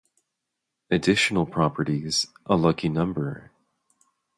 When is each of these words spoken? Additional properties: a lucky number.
Additional 0.89 1.45
properties: 1.45 2.25
a 2.47 2.55
lucky 2.55 2.89
number. 2.89 3.51